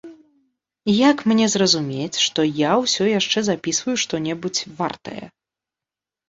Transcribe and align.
Як 1.09 1.17
мне 1.31 1.45
зразумець, 1.55 2.17
што 2.27 2.45
я 2.61 2.71
ўсё 2.85 3.03
яшчэ 3.19 3.39
запісваю 3.49 3.95
што-небудзь 4.05 4.65
вартае? 4.81 5.25